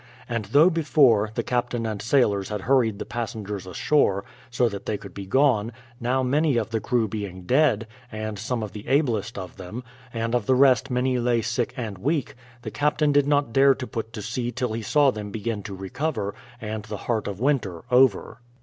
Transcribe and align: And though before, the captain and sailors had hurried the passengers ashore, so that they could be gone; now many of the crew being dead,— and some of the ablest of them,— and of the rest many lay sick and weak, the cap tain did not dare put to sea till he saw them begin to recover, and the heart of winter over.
And 0.27 0.45
though 0.45 0.71
before, 0.71 1.29
the 1.35 1.43
captain 1.43 1.85
and 1.85 2.01
sailors 2.01 2.49
had 2.49 2.61
hurried 2.61 2.97
the 2.97 3.05
passengers 3.05 3.67
ashore, 3.67 4.25
so 4.49 4.67
that 4.67 4.87
they 4.87 4.97
could 4.97 5.13
be 5.13 5.27
gone; 5.27 5.71
now 5.99 6.23
many 6.23 6.57
of 6.57 6.71
the 6.71 6.79
crew 6.79 7.07
being 7.07 7.43
dead,— 7.43 7.85
and 8.11 8.39
some 8.39 8.63
of 8.63 8.71
the 8.71 8.87
ablest 8.87 9.37
of 9.37 9.57
them,— 9.57 9.83
and 10.11 10.33
of 10.33 10.47
the 10.47 10.55
rest 10.55 10.89
many 10.89 11.19
lay 11.19 11.43
sick 11.43 11.71
and 11.77 11.99
weak, 11.99 12.33
the 12.63 12.71
cap 12.71 12.97
tain 12.97 13.11
did 13.11 13.27
not 13.27 13.53
dare 13.53 13.75
put 13.75 14.11
to 14.13 14.23
sea 14.23 14.51
till 14.51 14.73
he 14.73 14.81
saw 14.81 15.11
them 15.11 15.29
begin 15.29 15.61
to 15.61 15.75
recover, 15.75 16.33
and 16.59 16.85
the 16.85 16.97
heart 17.05 17.27
of 17.27 17.39
winter 17.39 17.83
over. 17.91 18.39